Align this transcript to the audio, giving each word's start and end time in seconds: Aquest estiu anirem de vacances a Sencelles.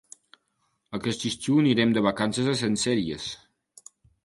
Aquest 0.99 1.25
estiu 1.31 1.59
anirem 1.65 1.93
de 1.97 2.03
vacances 2.07 2.51
a 2.55 2.59
Sencelles. 2.65 3.31